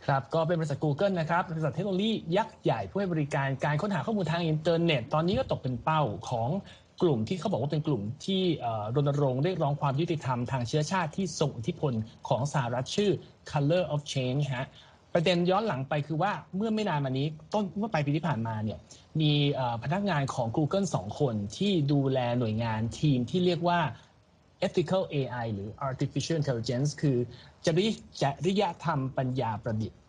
[0.06, 6.50] ครับก็เป็นบริษัท Google นะครับบริษัทเทคโนโลยียักษ์ใหญ่ผู้ให้บริการการค้นหาข้อมูลทางอินเทอร์เน็ต ตอนนี้ก็ตกเป็นเป้าของ
[7.02, 8.42] กลุ่มที่เขาบอกว่าเป็นกลุ่มที่
[8.96, 11.94] รณรงค์เรียกร้องความยุติธรรมทางเชื้อชาติที่ส่งอิทธิพล
[12.30, 13.12] ของสหรัฐชื่อ
[13.52, 14.68] Color of Change ฮะ
[15.14, 18.80] ประเด็นย้อนหลังไปคือว่าเมื่อไม่นานมานี้ต้นเมื่อปลายปีที่ผ่านมาเนี่ย
[19.22, 19.32] มี
[19.84, 23.80] พนักงานของ Google สองคนที่ดูแลหน่วยงานทีมที่เรียกว่า
[24.68, 27.18] ethical AI หรือ artificial intelligence คือ
[27.66, 27.86] จริ
[28.22, 30.00] จริยธรรมปัญญาประดิษฐ์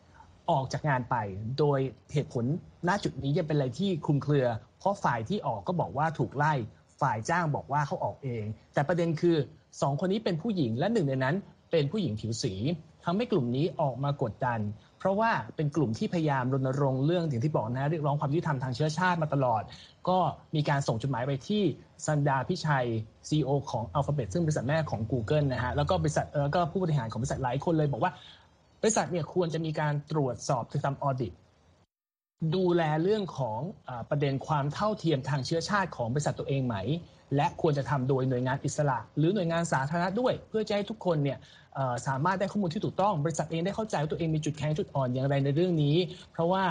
[0.50, 1.16] ออกจากงานไป
[1.58, 1.78] โดย
[2.12, 2.44] เหตุผล
[2.88, 4.46] ณจุดนี้ยังเป็นอะไรที่คลุมเครือ
[4.78, 6.52] เพราะฝ่ายที่ออกก็บอกว่าถูกไล่
[7.00, 9.36] ฝ่ายจ้างบอกว่าเขาออกเอง แต่ประเด็นคือ
[9.82, 11.36] สองคนนี้เป็นผู้หญิงและหนึ่งในนั้น
[11.70, 12.54] เป็นผู้หญิงผิวสี
[13.04, 14.60] ทำให้กลุ่มนี้ออกมากดดัน
[15.02, 19.62] เพราะว่าเป็นกลุ่มที่พยายามรณรงค์เรื่องอย่างที่บอกนะเรียกร้องความยุติธรรมทางเชื้อชาติมาตลอด
[20.08, 20.18] ก็
[20.54, 21.62] มีการส่งจดหมายไปที่
[22.06, 22.86] ซันดาพิชัย
[23.28, 28.12] CEO ของ Alphabet ซึ่งบริษัทแม่ของ Google นะฮะแล้วก็บริษัทแล้วก็ผู้บริหารของบริษัทหลายคนเลยบอกว่า
[28.82, 31.32] บริษัทเนี่ยควรจะมีการตรวจสอบทำออดิต
[32.54, 36.76] ดูแลเรื่องของอประเด็นความเท่าเทียมทางเชื้อชาติของบริษัทตัวเองไหม
[37.36, 41.38] และควรจะทำโดยหน่วยงานอิสระ หรือหน่วยงานสาธารณะด้วย เพื่อจะให้ทุกคนเนี่ย
[42.06, 45.96] สามารถได้ข้อมูลที่ถูกต้อง บริษัทเองได้เข้าใจว่าตัวเองมีจุดแข็งจุดอ่อนอย่างไรในเรื่องนี้
[46.32, 46.64] เพราะว่า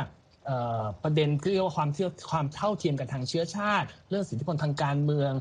[1.03, 5.31] ประเด็นเรื่องความเที่ยวความเท่าเทียมกันทางเชื้อชาติ เรื่องสิทธิพลทางการเมือง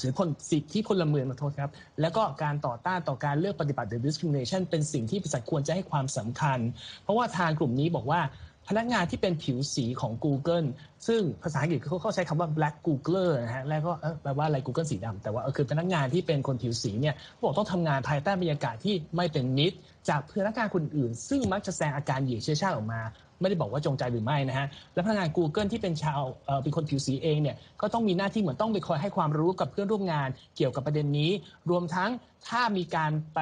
[0.00, 6.58] สิทธิพลสิทธิพลเมืองมาโทษครับ แล้วก็การต่อต้านต่อการเลือกปฏิบัติหรือ discrimination เป็นสิ่งที่บริษัทควรจะให้ความสำคัญ
[7.02, 8.20] เพราะว่าทางกลุ่มนี้บอกว่า
[8.68, 10.66] พนักงานที่เป็นผิวสีของ Google
[11.06, 13.92] ซึ่งภาษาอังกฤษเขาเขาใช้คำว่า black Googler นะฮะแล้วก็
[14.22, 19.76] แปลว่าอะไร Google สีดำแต่ว่าคือพนักงานที่เป็นคนผิวสีเนี่ยบอกต้องทำงานภายใต้บรรยากาศที่ไม่เป็นมิตร
[20.08, 23.02] จากพนักงานคนอื่น ซึ่งมักจะแสดงอาการเหยียดเชื้อชาติออกมา
[23.40, 26.20] ไม่ได้บอกว่าจงใจหรือไม่นะฮะและพนักงาน Google ที่เป็นชาว
[26.62, 31.30] เป็นคนผิวสีเองเนี่ยก็ต้องมีหน้าที่เหมือนต้องไปคอยให้ความรู้กับเพื่อนร่วมงาน เกี่ยวกับประเด็นนี้
[31.70, 32.10] รวมทั้ง
[32.48, 33.40] ถ้ามีการไป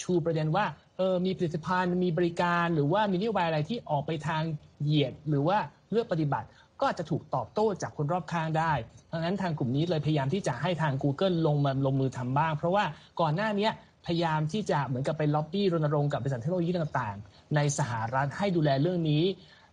[0.00, 0.64] ชูประเด็นว่า
[0.98, 4.42] เออมีผลิตภัณฑ์มีบริการหรือว่ามีนโยบายอะไรที่ออกไปทาง
[4.82, 5.58] เหยียด หรือว่า
[5.90, 6.46] เลือกปฏิบัติ
[6.80, 8.72] ก็อาจจะถูกตอบโต้จากคนรอบข้างได้
[9.12, 12.84] ดังนั้นทางกลุ่มนี้เลยพยายามที่จะให้ทาง Google ลงมาลงมือทำบ้าง เพราะว่า
[13.20, 13.68] ก่อนหน้านี้
[14.06, 19.24] พยายามที่จะเหมือนกับไปล็อบบี้รณรงค์กับบริษัทเทคโนโลยีต่างๆ ในสหรัฐให้ดูแลเรื่องนี้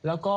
[0.07, 0.35] แล้วก็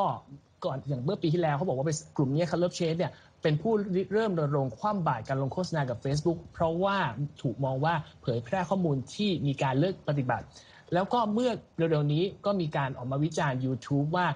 [0.65, 3.73] ก่อนอย่างเมื่อปีที่แล้วเขาบอกว่ากลุ่มนี้ Color of Change เนี่ยเป็นผู้
[4.13, 6.97] เริ่มรณรงค์คว่ำบาตรการลงโฆษณากับ Facebook เพราะว่า
[7.41, 10.45] ถูกมองว่าเผยแพร่ข้อมูลที่มีการเลือกปฏิบัติ
[10.93, 14.27] แล้วก็เมื่อเร็วๆนี้ก็มีการออกมาวิจารณ์ YouTube ว่า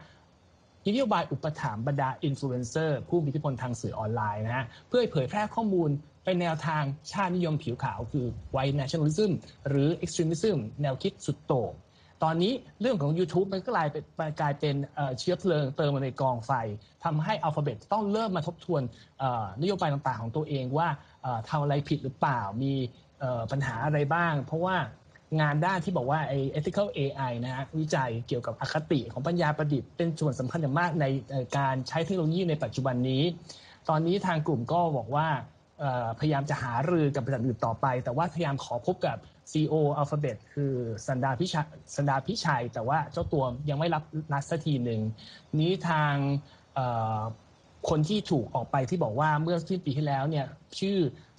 [0.87, 5.89] นโยบายอุปถัมภ์บรรดาอินฟลูเอนเซอร์ผู้มีอิทธิพลทางสื่อออนไลน์นะฮะเพื่อเผยแพร่ข้อมูล
[6.23, 9.31] ไปแนวทางชาตินิยมผิวขาวคือ white nationalism
[9.69, 11.71] หรือ extremism แนวคิดสุดโต่ง
[12.23, 14.03] ตอนนี้เรื่องของ YouTube มันก็กลายเป็น
[14.41, 14.75] กลายเป็น
[15.19, 16.51] เชื้อเพลิงเติมมาในกองไฟ
[17.03, 18.81] ทำให้อัลฟาเบตต้องเริ่มมาทบทวน
[19.61, 20.87] นโยบายต่างๆของตัวเองว่า
[21.49, 22.73] ทำอะไรผิดหรือเปล่ามี
[23.51, 24.75] ปัญหาอะไรบ้าง เพราะว่า
[25.41, 31.05] งานด้านที่บอกว่าไอ้ ethical AI นะฮะวิจัยเกี่ยวกับอคติของปัญญาประดิษฐ์เป็นส่วนสำคัญอย่างมากใน
[31.57, 33.23] การใช้เทคโนโลยีในปัจจุบันนี้
[33.89, 35.27] ตอนนี้ทางกลุ่มก็บอกว่า
[36.19, 39.17] พยายามจะหารือกับบริษัทอื่นต่อไป แต่ว่าพยายามขอพบกับ
[39.51, 40.73] CEO Alphabet คือ
[41.07, 45.01] สันดาพิชัยสันดาพิชัย แต่ว่าเจ้าตัวยังไม่รับนัดสักทีหนึ่ง
[45.59, 46.13] นี้ทาง
[47.89, 50.45] คนที่ถูกออกไปที่บอกว่าเมื่อสิ้นปีที่แล้วเนี่ย
[50.79, 50.97] ชื่อ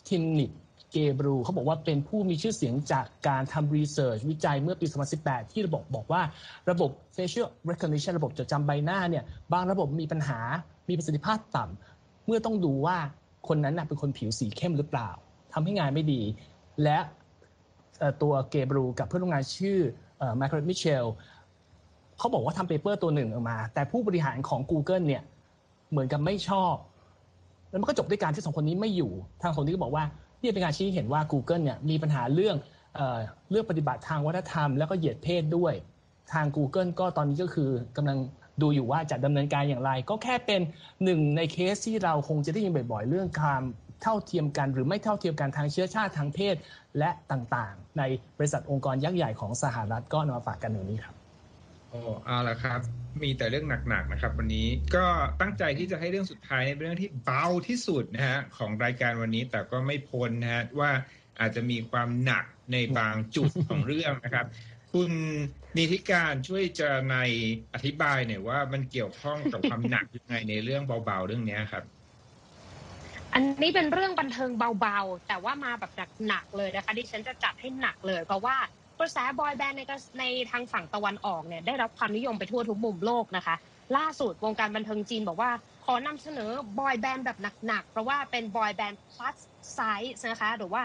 [0.09, 0.51] ทินนิต
[0.95, 4.87] เกบรูเขาบอกว่าเป็นผู้มีชื่อเสียงจากการทำรีเสิร์ชวิจัยเมื่อปี
[5.21, 6.23] 2018 ที่ระบบบอกว่า
[6.71, 10.41] ระบบ facial recognition ระบบจดจำใบหน้าเนี่ยบางระบบมีปัญหา
[10.89, 12.97] มีประสิทธิภาพต่ำเมื่อต้องดูว่า
[13.49, 15.11] คนนั้นเป็นคนผิวสีเข้มหรือเปล่า
[15.53, 16.23] ทำให้งานไม่ดี
[16.83, 16.99] และ
[18.23, 19.79] ตัวเกบรูกับเพื่อนร่วมงานชื่อ
[20.37, 21.07] แมคคาร์มิเชล
[22.19, 25.23] เขาบอกว่าทำ paper ตัวหนึ่งออกมา แต่ผู้บริหารของ Google เนี่ย
[25.91, 26.75] เหมือนกับไม่ชอบ
[27.71, 30.05] แล้วมันก็จบด้วยการที่สองคนนี้ไม่อยู่ ทางคนนี้ก็บอกว่า
[30.45, 32.57] นี่เป็นการชี้เห็นว่า Google เนี่ยมีปัญหาเรื่อง
[33.51, 35.75] เรื่องปฏิบัติทางวัฒนธรรมแล้วก็เหยียดเพศด้วย
[36.33, 38.19] ทาง Google ก็ตอนนี้ก็คือกำลัง
[38.63, 40.61] ดูอยู่ว่าจะดำเนินการอย่างไร ก็แค่เป็น
[41.05, 43.63] หนึ่งในเคสที่เราคงจะได้ยินบ่อยๆ เรื่องความ
[44.03, 46.55] เท่าเทียมกัน หรือไม่เท่าเทียมกันทางเชื้อชาติทางเพศ
[46.99, 48.03] และต่างๆ ใน
[48.39, 51.24] บริษัทองค์กรยักษ์ใหญ่ของสหรัฐก็นำมาฝากกันในนี้ครับ
[52.27, 52.81] เอาละครับ
[53.23, 55.07] มีแต่เรื่องหนักๆนะครับ วันนี้ก็
[55.41, 60.91] ตั้งใจที่จะให้เรื่องสุดท้ายเป็นเรื่องที่เบาที่สุดนะฮะของรายการวันนี้แต่ก็ไม่พ้นนะฮะว่า
[61.41, 64.47] อาจจะมีความหนักในบางจุดของเรื่องนะครับ
[64.93, 65.11] คุณ
[65.77, 67.17] นิติการช่วยจะใน
[67.75, 71.85] อธิบายหน่อยว่ามันเกี่ยวข้องกับความหนักยังไงในเรื่องเบาๆเรื่องนี้ครับ
[73.33, 75.93] อันนี้เป็นเรื่องบันเทิงเบาๆ แต่ว่ามาแบบ
[76.29, 78.57] หนักๆเลยนะคะที่ฉันจะจัดให้หนักเลย เพราะว่า
[79.05, 79.83] ระแสบอยแบนด์ใน
[80.21, 83.57] ในทางฝั่งตะวันออกเนี่ยได้รับความนิยมไปทั่วทุกมุมโลกนะคะ
[83.97, 85.51] ล่าสุดวงการบันเทิงจีนบอกว่า
[85.85, 89.37] ขอนำเสนอบอยแบนด์แบบหนักๆ เพราะว่าเป็นบอยแบนด์ plus
[89.77, 90.83] size นะคะหรือว่า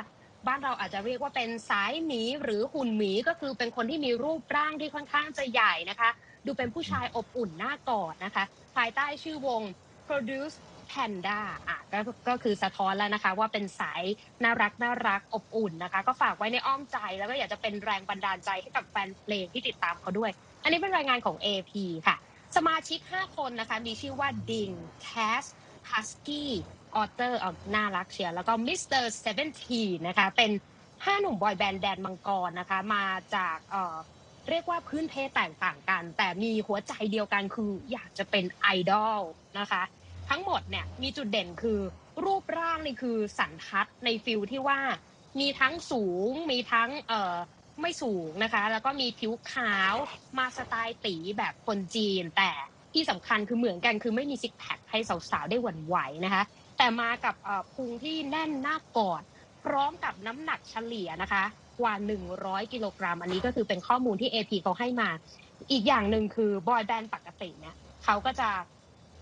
[0.48, 6.10] บ้านเราอาจจะเรียกว่าเป็นสายหมีหรือหุ่นหมีก็คือเป็นคนที่มีรูปร่างที่ค่อนข้างจะใหญ่นะคะ
[6.46, 8.44] ดูเป็นผู้ชายอบอุ่นหน้ากอดนะคะ
[8.76, 9.62] ภายใต้ชื่อวง
[10.08, 10.56] produce
[10.92, 14.04] Panda อะก็ก็คือสะท้อนแล้วนะคะ ว่าเป็นสาย
[14.44, 20.32] น่ารักน่ารักอบอุ่นนะคะ ก็ฝากไว้ในอ้อมใจแล้วก็อยากจะเป็นแรงบันดาลใจให้กับแฟนเพลงที่ติดตามเขาด้วย
[20.64, 21.72] อันนี้เป็นรายงานของ AP
[22.08, 22.16] ค่ะ
[22.56, 24.72] สมาชิก 5 คนนะคะ มีชื่อว่าดิง
[25.02, 25.10] แค
[25.42, 25.44] ส
[25.90, 26.52] ฮัสกี้
[26.96, 27.40] ออเตอร์
[27.76, 30.52] น่ารักเชียร์แล้วก็มิสเตอร์เซเวนทีนนะคะ เป็น
[31.06, 33.96] ห้าหนุ่มบอยแบนด์แดนมังกรนะคะ มาจากเอ่อ
[34.50, 39.22] เรียกว่าพื้นเพแตกต่างกัน แต่มีหัวใจเดียวกันคืออยากจะเป็นไอดอล
[39.60, 39.82] นะคะ
[40.30, 41.80] ทั้งหมดเนี่ยมีจุดเด่นคือ
[42.26, 44.80] รูปร่างนี่คือสันทัดใน feel ที่ว่า
[45.40, 47.36] มีทั้งสูงมีทั้งเอ่อ
[47.82, 49.96] ไม่สูงนะคะ แล้วก็มีผิวขาว
[50.38, 52.52] มาสไตล์ตี๋แบบคนจีน แต่
[52.94, 55.00] ที่สำคัญคือเหมือนกันคือไม่มีซิกแพคให้
[55.32, 56.44] สาวๆได้หวั่นไหวนะคะ
[56.78, 57.36] แต่มากับ
[57.74, 59.24] พุงที่แน่นหน้ากอด
[59.64, 61.44] พร้อมกับน้ำหนักเฉลี่ยนะคะ
[61.80, 61.94] กว่า
[62.34, 65.10] 100 กิโลกรัม อันนี้ก็คือเป็นข้อมูลที่ AP เขาให้มา
[65.72, 68.50] อีกอย่างหนึ่งคือบอยแบนด์ปกติเนี่ยเขาก็จะ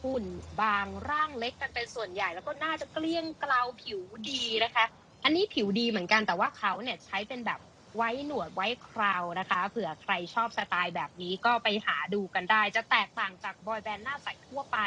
[0.04, 0.26] หุ่น
[0.62, 4.86] บางร่างเล็กกันเป็นส่วนใหญ่ แล้วก็น่าจะเกลี้ยงเกลาผิวดีนะคะ
[5.24, 7.60] อันนี้ผิวดีเหมือนกันแต่ว่าเขาเนี่ยใช้เป็นแบบ
[7.96, 14.78] ไว้หนวดไว้คราวนะคะ เผื่อใครชอบสไตล์แบบนี้ก็ไปหาดูกันได้ จะแตกต่างจากบอยแบนด์หน้าใสทั่วไป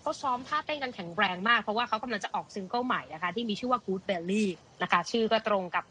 [0.00, 4.44] เขาซ้อมท่าเต้นกันแข็งแรงมาก เพราะว่าเขากำลังจะออกซิงเกิลใหม่นะคะ ที่มีชื่อว่า Good Belly
[4.82, 5.84] นะคะ ชื่อก็ตรงกับ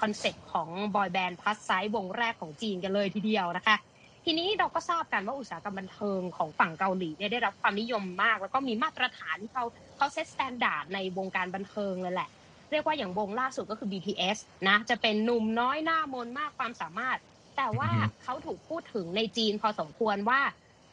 [0.00, 3.76] คอนเซ็ปต์ของบอยแบนด์ plus size วงแรกของจีนกันเลยทีเดียวนะคะ
[4.24, 9.64] ทีนี้เราก็ทราบกันว่าอุตสาหกรรมบันเทิงของฝั่งเกาหลีเนี่ยได้รับความนิยมมาก แล้วก็มีมาตรฐานที่เขา
[9.96, 12.28] เขา set standard ในวงการบันเทิงเลยแหละ
[12.70, 17.18] เรียกว่าอย่างวงล่าสุดก็คือ BTS นะจะเป็นหนุ่มน้อยหน้ามนมากความสามารถ
[17.56, 17.90] แต่ว่า
[18.22, 20.40] เขาถูกพูดถึงในจีนพอสมควรว่า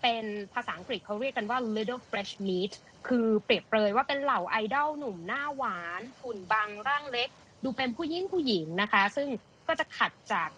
[0.01, 2.73] เป็นภาษาอังกฤษเขาเรียกกันว่า little fresh meat
[3.07, 7.29] คือเปรียบเปรยว่าเป็นเหล่าไอดอลหนุ่มหน้าหวานหุ่นบางร่างเล็ก
[7.63, 9.27] ดูเป็นผู้หญิงผู้หญิงนะคะ ซึ่ง
[9.67, 10.49] ก็จะขัดจาก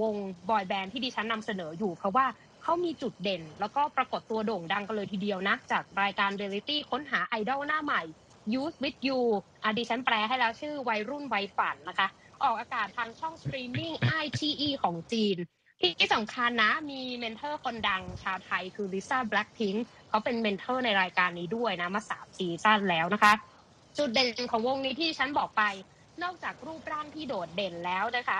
[0.00, 0.14] วง
[0.50, 2.26] บอยแบนด์ที่ดิฉันนำเสนออยู่ เพราะว่า
[2.62, 8.02] เขามีจุดเด่น แล้วก็ปรากฏตัวโด่งดังกันเลยทีเดียวนะ จากรายการเรียลิตี้ค้นหาไอดอลหน้าใหม่
[8.52, 9.20] Youth with You
[9.64, 12.08] อดิฉันแปลให้แล้วชื่อวัยรุ่นวัยฝันนะคะ
[12.42, 13.92] ออกอากาศทางช่องสตรีมมิ่ง
[14.24, 15.36] ITE ของจีน
[15.98, 19.74] ที่สำคัญนะมี mentor คนดังชาวไทยคือลิซ่าแบล็ p พิง
[20.08, 23.32] เขาเป็นเมนเทอร์ในรายการนี้ด้วยนะ มาสามซีซั่นแล้วนะคะ
[23.98, 25.62] จุดเด่นของวงนี้ที่ฉันบอกไป
[26.22, 28.38] นอกจากรูปร่างที่โดดเด่นแล้วนะคะ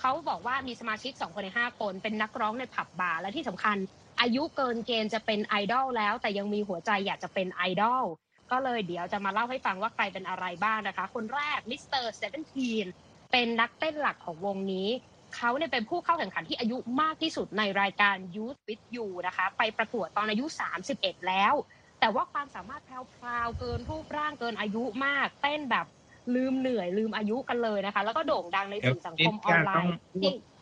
[0.00, 3.76] เขาบอกว่ามีสมาชิก 2 คนใน 5 คน เป็นนักร้องในผับบาร์และที่สำคัญ
[4.20, 8.04] อายุเกินเกณฑ์จะเป็นไอดอลแล้ว แต่ยังมีหัวใจอยากจะเป็นไอดอล
[8.50, 12.86] ก็เลยเดี๋ยวจะมาเล่าให้ฟังว่าใครเป็นอะไรบ้างนะคะ คนแรกมิสเตอร์เซเว่นทีน
[13.32, 14.88] เป็นนักเต้นหลักของวงนี้
[15.36, 20.44] เขาเนี่ยเป็นผู้เข้าแข่งขันที่อายุมากที่สุดในรายการ Youth with You นะคะ ไปประกวดตอนอายุ
[20.86, 21.54] 31 แล้ว
[22.00, 25.86] แต่ว่าความสามารถแพรวๆเกินรูปร่างเกินอายุมาก เต้นแบบ
[26.34, 29.92] ลืมเหนื่อยลืมอายุกันเลยนะคะ แล้วก็โด่งดังในสื่อสังคมออนไลน์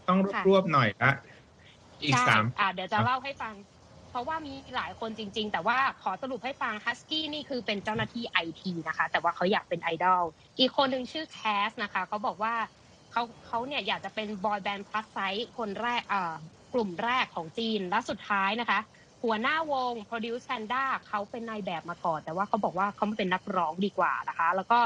[0.09, 1.13] ต้องรวบหน่อยละ
[2.03, 3.55] อีกสามอ่าเดี๋ยวจะเล่าให้ฟัง
[4.11, 10.23] เพราะว่ามีหลายคนจริง ๆ แต่ว่าขอสรุปให้ฟังฮัสกี้นี่คือเป็นเจ้าหน้าที่ไอทีนะคะ แต่ว่าเขาอยากเป็นไอดอล
[10.59, 12.55] อีกคนหนึ่งชื่อแคสนะคะเขาบอกว่า
[13.13, 16.35] เขาเขาเนี่ยอยากจะเป็นบอยแบนด์ plus size คนแรกอ่า
[16.75, 18.81] กลุ่มแรกของจีนและสุดท้ายนะคะ
[19.25, 24.79] หัวหน้าวง Produce Panda เขาเป็นนายแบบมาก่อน แต่ว่าเขาบอกว่าเขาไม่เป็นนักร้องดีกว่านะคะ แล้วก็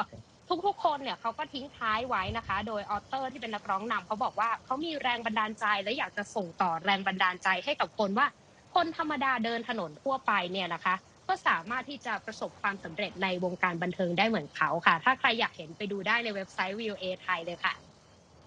[0.67, 8.27] ทุกๆ คนเนี่ยเขาก็ทิ้งท้ายไว้นะคะ โดยออเตอร์ที่เป็นนักร้องนำเขาบอกว่าเขามีแรงบันดาลใจและอยากจะส่งต่อแรงบันดาลใจให้กับคนว่า
[8.75, 10.95] คนธรรมดาเดินถนนทั่วไปเนี่ยนะคะ
[11.29, 17.75] ก็สามารถที่จะประสบความสำเร็จในวงการบันเทิงได้เหมือนเขาค่ะ ถ้าใครอยากเห็นไปดูได้ในเว็บไซต์ VOA ไทยเลยค่ะ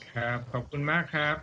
[0.09, 1.35] ครับขอบคุณมากครับ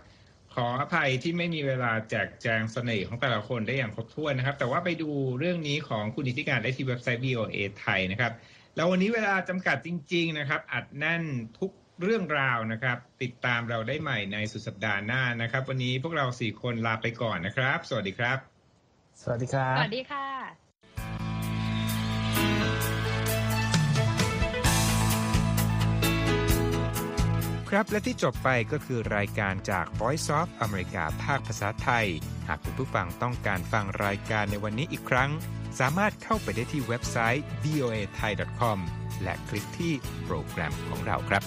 [0.55, 8.33] ขออภัยที่ไม่มีเวลาแจกแจงเสน่ห์ของแต่ละคนได้อย่างครบถ้วนนะครับ แต่ว่าไปดูเรื่องนี้ของคุณอิทธิการได้ที่เว็บไซต์ VOA ไทยนะครับ
[8.77, 11.23] แล้ววันนี้เวลาจำกัดจริง ๆ นะครับ อัดแน่น
[11.59, 11.71] ทุก
[12.03, 18.39] เรื่องราวนะครับ ติดตามเราได้ใหม่ในสุดสัปดาห์หน้านะครับ วันนี้พวกเราสี่คนลาไปก่อนนะครับ สวัสดีครับ
[19.23, 20.27] สวัสดีครับ สวัสดีค่ะ
[27.71, 32.07] ครับและที่จบไปก็คือรายการจาก Voice of อเมริกาภาคภาษาไทย
[32.49, 35.31] หากคุณผู้ฟังต้องการฟังรายการในวันนี้อีกครั้ง
[35.81, 38.79] สามารถเข้าไปได้ที่เว็บไซต์ voa thai com
[39.23, 39.93] และคลิกที่
[40.25, 41.43] โปรแกรมของเราครับ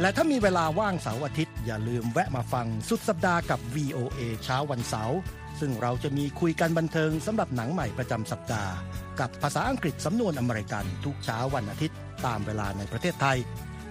[0.00, 5.18] และถ้ามีเวลาว่างเสาร์อาทิตย์ อย่าลืมแวะมาฟังสุดสัปดาห์กับ VOA เช้าวันเสาร์
[5.60, 8.72] ซึ่งเราจะมีคุยกันบันเทิงสำหรับหนังใหม่ประจำสัปดาห์
[9.20, 13.38] กับภาษาอังกฤษสำนวนอเมริกันทุกเช้าวันอาทิตย์ตามเวลาในประเทศไทย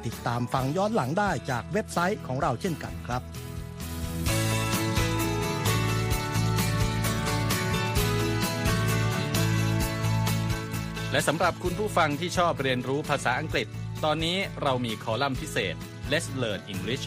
[0.05, 3.21] ติดตามฟังย้อนหลังได้จากเว็บไซต์ของเราเช่นกันครับ
[11.13, 13.67] และสำหรับคุณผู้ฟังที่ชอบเรียนรู้ภาษาอังกฤษ
[14.03, 15.75] ตอนนี้เรามีคอลัมน์พิเศษ
[16.11, 17.05] Let's Learn English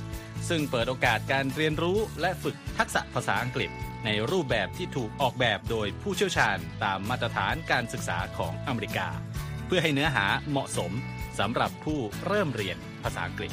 [0.49, 3.71] ซึ่งเปิดโอกาสการเรียนรู้และฝึกทักษะภาษาอังกฤษ
[4.05, 9.09] ในรูปแบบที่ถูกออกแบบโดยผู้เชี่ยวชาญตามมาตรฐานการศึกษาของอเมริกา
[9.66, 10.92] เพื่อให้เนื้อหาเหมาะสม
[11.38, 13.53] สำหรับผู้เริ่มเรียนภาษาอังกฤษ